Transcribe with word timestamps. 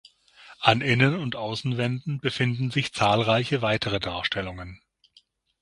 An 0.61 0.81
Innen- 0.81 1.19
und 1.19 1.35
Außenwänden 1.35 2.21
befinden 2.21 2.71
sich 2.71 2.91
zahlreiche 2.91 3.61
weitere 3.61 3.99
Darstellungen. 3.99 4.81